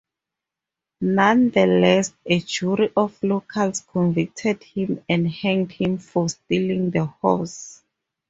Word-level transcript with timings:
Nonetheless, 1.03 2.15
a 2.25 2.39
jury 2.39 2.91
of 2.97 3.21
locals 3.21 3.81
convicted 3.81 4.63
him 4.63 5.05
and 5.07 5.29
hanged 5.29 5.73
him 5.73 5.99
for 5.99 6.27
stealing 6.27 6.89
the 6.89 7.05
horse. 7.05 7.83